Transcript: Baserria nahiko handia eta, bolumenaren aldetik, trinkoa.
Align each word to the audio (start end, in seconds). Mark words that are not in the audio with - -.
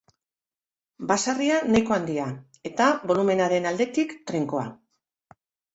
Baserria 1.11 1.59
nahiko 1.73 1.97
handia 1.97 2.27
eta, 2.71 2.91
bolumenaren 3.13 3.73
aldetik, 3.75 4.19
trinkoa. 4.33 4.67